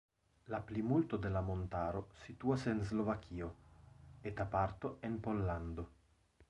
La 0.53 0.59
plimulto 0.69 1.19
de 1.25 1.29
la 1.35 1.43
montaro 1.49 2.01
situas 2.23 2.65
en 2.73 2.81
Slovakio, 2.93 3.51
eta 4.33 4.51
parto 4.57 4.95
en 5.11 5.25
Pollando. 5.29 5.89